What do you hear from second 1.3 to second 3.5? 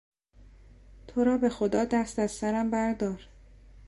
به خدا دست از سرم بردار!